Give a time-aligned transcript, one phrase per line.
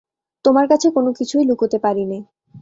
[0.45, 2.19] তোমার কাছে কোনো কিছুই লুকোতে পারি নে।